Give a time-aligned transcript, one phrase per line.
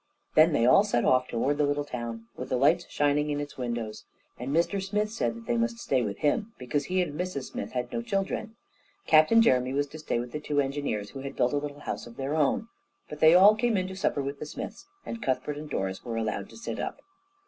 [0.33, 3.55] Then they all set off toward the little town, with the lights shining in its
[3.59, 4.03] windows,
[4.39, 7.73] and Mr Smith said that they must stay with him, because he and Mrs Smith
[7.73, 8.55] had no children.
[9.05, 12.07] Captain Jeremy was to stay with the two engineers, who had built a little house
[12.07, 12.67] of their own,
[13.09, 16.17] but they all came in to supper with the Smiths, and Cuthbert and Doris were
[16.17, 16.99] allowed to sit up.